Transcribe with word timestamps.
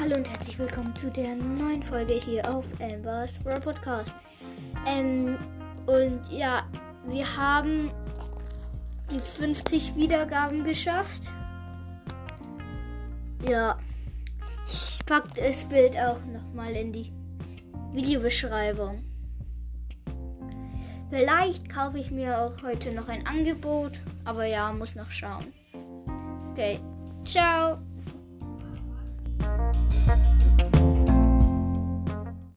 Hallo 0.00 0.14
und 0.14 0.30
herzlich 0.30 0.56
willkommen 0.60 0.94
zu 0.94 1.10
der 1.10 1.34
neuen 1.34 1.82
Folge 1.82 2.14
hier 2.14 2.48
auf 2.54 2.64
Ambers 2.80 3.32
Brawl 3.42 3.60
Podcast. 3.60 4.12
Ähm, 4.86 5.36
und 5.86 6.20
ja, 6.30 6.62
wir 7.08 7.36
haben 7.36 7.90
die 9.10 9.18
50 9.18 9.96
Wiedergaben 9.96 10.62
geschafft. 10.62 11.32
Ja, 13.48 13.76
ich 14.68 15.04
packe 15.04 15.30
das 15.34 15.64
Bild 15.64 15.96
auch 15.96 16.24
nochmal 16.26 16.76
in 16.76 16.92
die 16.92 17.12
Videobeschreibung. 17.92 19.02
Vielleicht 21.10 21.68
kaufe 21.68 21.98
ich 21.98 22.12
mir 22.12 22.38
auch 22.38 22.62
heute 22.62 22.92
noch 22.92 23.08
ein 23.08 23.26
Angebot, 23.26 23.98
aber 24.24 24.44
ja, 24.44 24.72
muss 24.72 24.94
noch 24.94 25.10
schauen. 25.10 25.52
Okay, 26.52 26.78
ciao. 27.24 27.87